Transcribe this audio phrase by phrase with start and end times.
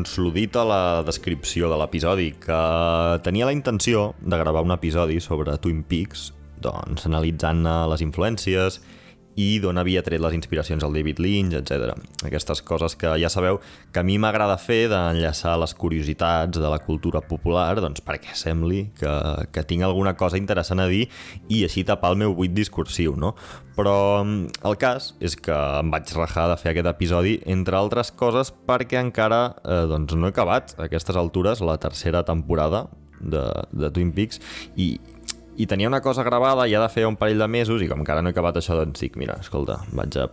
[0.00, 2.60] Doncs l'ho dit a la descripció de l'episodi, que
[3.20, 6.30] tenia la intenció de gravar un episodi sobre Twin Peaks,
[6.64, 7.60] doncs analitzant
[7.92, 8.78] les influències
[9.38, 11.94] i d'on havia tret les inspiracions al David Lynch, etc.
[12.26, 13.60] Aquestes coses que ja sabeu
[13.92, 18.86] que a mi m'agrada fer d'enllaçar les curiositats de la cultura popular doncs perquè sembli
[18.98, 19.12] que,
[19.54, 21.06] que tinc alguna cosa interessant a dir
[21.48, 23.34] i així tapar el meu buit discursiu, no?
[23.76, 28.10] Però mm, el cas és que em vaig rajar de fer aquest episodi, entre altres
[28.10, 32.88] coses perquè encara eh, doncs no he acabat a aquestes altures la tercera temporada
[33.20, 34.40] de, de Twin Peaks
[34.76, 34.94] i,
[35.60, 38.22] i tenia una cosa gravada ja de fer un parell de mesos i com encara
[38.24, 40.28] no he acabat això doncs dic, mira, escolta, vaig a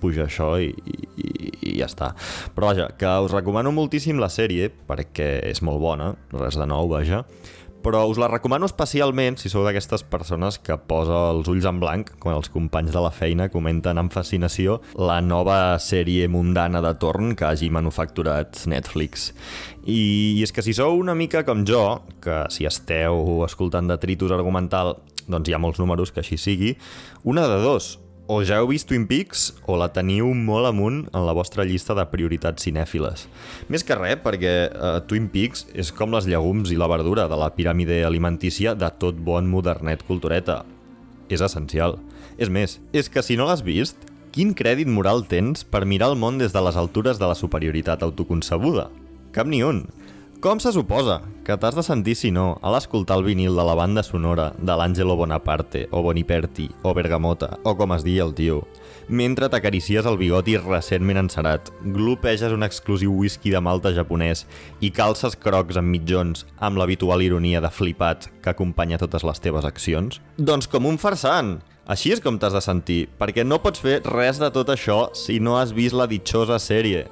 [0.00, 2.12] pujar això i, i, i ja està.
[2.54, 6.88] Però vaja, que us recomano moltíssim la sèrie perquè és molt bona, res de nou,
[6.92, 7.24] vaja,
[7.84, 12.12] però us la recomano especialment si sou d'aquestes persones que posa els ulls en blanc
[12.22, 17.34] quan els companys de la feina comenten amb fascinació la nova sèrie mundana de torn
[17.36, 19.30] que hagi manufacturat Netflix.
[19.84, 21.84] I, I és que si sou una mica com jo,
[22.20, 24.98] que si esteu escoltant detritus argumental,
[25.30, 26.74] doncs hi ha molts números que així sigui,
[27.24, 27.94] una de dos,
[28.30, 31.96] o ja heu vist Twin Peaks o la teniu molt amunt en la vostra llista
[31.98, 33.24] de prioritats cinèfiles.
[33.66, 37.38] Més que res, perquè uh, Twin Peaks és com les llegums i la verdura de
[37.40, 40.60] la piràmide alimentícia de tot bon modernet cultureta.
[41.26, 41.98] És essencial.
[42.38, 43.98] És més, és que si no l'has vist,
[44.30, 48.06] quin crèdit moral tens per mirar el món des de les altures de la superioritat
[48.06, 48.92] autoconcebuda?
[49.34, 49.88] Cap ni un.
[50.40, 53.74] Com se suposa que t'has de sentir si no a l'escoltar el vinil de la
[53.76, 58.62] banda sonora de l'Angelo Bonaparte o Boniperti o Bergamota o com es digui el tio?
[59.12, 64.46] Mentre t'acaricies el bigoti recentment encerat, glopeges un exclusiu whisky de malta japonès
[64.80, 69.68] i calces crocs amb mitjons amb l'habitual ironia de flipat que acompanya totes les teves
[69.68, 70.22] accions?
[70.38, 71.58] Doncs com un farsant!
[71.84, 75.36] Així és com t'has de sentir, perquè no pots fer res de tot això si
[75.36, 77.04] no has vist la ditxosa sèrie.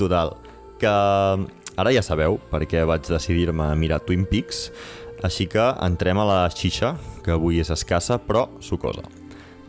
[0.00, 0.32] Total,
[0.80, 0.96] que
[1.76, 4.70] Ara ja sabeu per què vaig decidir-me a mirar Twin Peaks,
[5.24, 6.94] així que entrem a la xixa,
[7.24, 9.04] que avui és escassa però sucosa.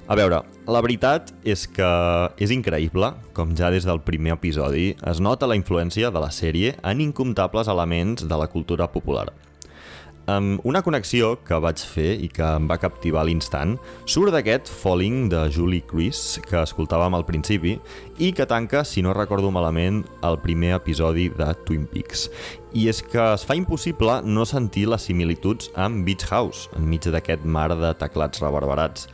[0.07, 0.40] A veure,
[0.72, 1.88] la veritat és que
[2.40, 6.78] és increïble com ja des del primer episodi es nota la influència de la sèrie
[6.79, 9.25] en incomptables elements de la cultura popular.
[10.28, 13.78] Um, una connexió que vaig fer i que em va captivar a l'instant
[14.12, 17.78] surt d'aquest Falling de Julie Cruise que escoltàvem al principi
[18.20, 22.26] i que tanca, si no recordo malament, el primer episodi de Twin Peaks.
[22.76, 27.48] I és que es fa impossible no sentir les similituds amb Beach House, enmig d'aquest
[27.48, 29.08] mar de teclats reverberats.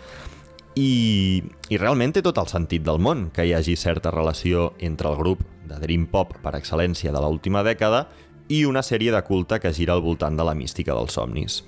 [0.73, 5.13] I, I realment té tot el sentit del món que hi hagi certa relació entre
[5.13, 8.07] el grup de Dream Pop per excel·lència de l'última dècada
[8.49, 11.61] i una sèrie de culte que gira al voltant de la mística dels somnis.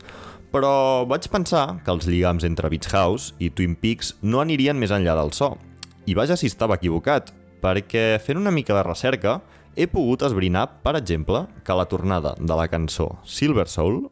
[0.56, 4.94] Però vaig pensar que els lligams entre Beach House i Twin Peaks no anirien més
[4.96, 5.56] enllà del so.
[6.06, 9.40] I vaja si estava equivocat, perquè fent una mica de recerca
[9.76, 14.06] he pogut esbrinar, per exemple, que la tornada de la cançó Silver Soul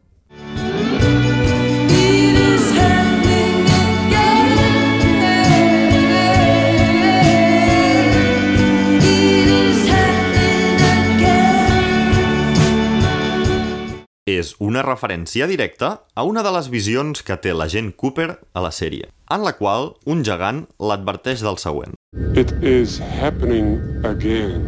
[14.23, 18.71] és una referència directa a una de les visions que té l'agent Cooper a la
[18.71, 21.97] sèrie, en la qual un gegant l'adverteix del següent.
[22.39, 24.63] It is happening again.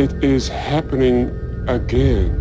[0.00, 1.28] It is happening
[1.68, 2.32] again.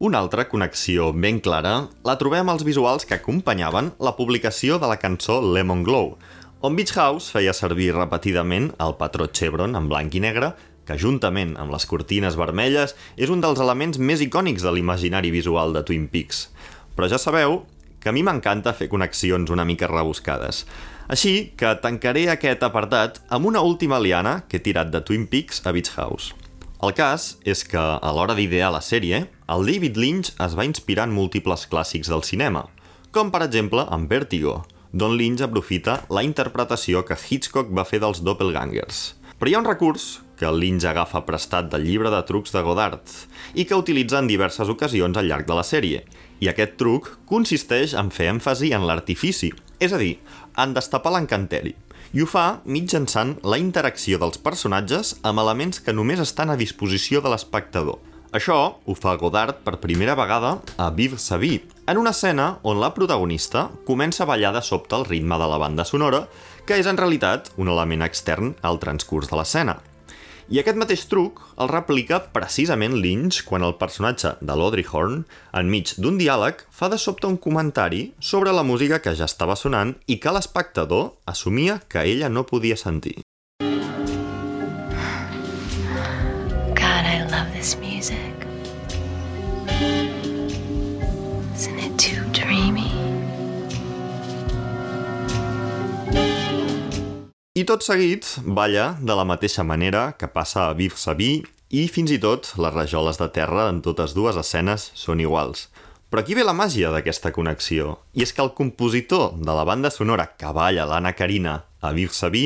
[0.00, 4.96] Una altra connexió ben clara la trobem als visuals que acompanyaven la publicació de la
[4.96, 6.14] cançó Lemon Glow,
[6.62, 10.54] on Beach House feia servir repetidament el patró Chevron en blanc i negre
[10.88, 15.76] que juntament amb les cortines vermelles és un dels elements més icònics de l'imaginari visual
[15.76, 16.46] de Twin Peaks.
[16.96, 17.66] Però ja sabeu
[18.00, 20.64] que a mi m'encanta fer connexions una mica rebuscades.
[21.08, 25.60] Així que tancaré aquest apartat amb una última liana que he tirat de Twin Peaks
[25.66, 26.34] a Beach House.
[26.80, 31.08] El cas és que, a l'hora d'idear la sèrie, el David Lynch es va inspirar
[31.08, 32.68] en múltiples clàssics del cinema,
[33.10, 34.60] com per exemple en Vertigo,
[34.92, 39.02] d'on Lynch aprofita la interpretació que Hitchcock va fer dels doppelgangers.
[39.40, 43.12] Però hi ha un recurs que Lynch agafa prestat del llibre de trucs de Godard
[43.54, 46.04] i que utilitza en diverses ocasions al llarg de la sèrie.
[46.40, 49.50] I aquest truc consisteix en fer èmfasi en l'artifici,
[49.82, 50.16] és a dir,
[50.56, 51.74] en destapar l'encanteri.
[52.14, 57.20] I ho fa mitjançant la interacció dels personatges amb elements que només estan a disposició
[57.20, 57.98] de l'espectador.
[58.32, 62.76] Això ho fa Godard per primera vegada a Vive sa vie, en una escena on
[62.76, 66.26] la protagonista comença a ballar de sobte al ritme de la banda sonora,
[66.68, 69.78] que és en realitat un element extern al transcurs de l'escena.
[70.48, 75.92] I aquest mateix truc el replica precisament Lynch quan el personatge de l'Audrey Horn, enmig
[76.00, 80.16] d'un diàleg, fa de sobte un comentari sobre la música que ja estava sonant i
[80.16, 83.18] que l'espectador assumia que ella no podia sentir.
[87.58, 88.37] this music?
[97.58, 101.40] I tot seguit balla de la mateixa manera que passa a Viv Sabí
[101.74, 105.64] i fins i tot les rajoles de terra en totes dues escenes són iguals.
[106.06, 109.90] Però aquí ve la màgia d'aquesta connexió, i és que el compositor de la banda
[109.90, 112.44] sonora que balla l'Anna Carina a Viv Sabí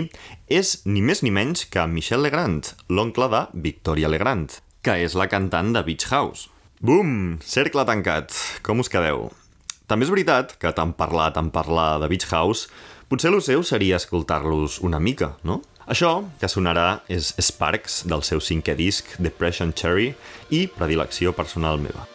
[0.49, 4.49] és ni més ni menys que Michel Legrand, l'oncle de Victoria Legrand,
[4.81, 6.49] que és la cantant de Beach House.
[6.81, 7.37] Bum!
[7.45, 8.33] Cercle tancat.
[8.65, 9.29] Com us quedeu?
[9.93, 12.71] També és veritat que tant parlar, tant parlar de Beach House
[13.13, 15.59] Potser el seu seria escoltar-los una mica, no?
[15.85, 20.15] Això que sonarà és Sparks del seu cinquè disc, Depression Cherry,
[20.49, 22.07] i predilecció personal meva.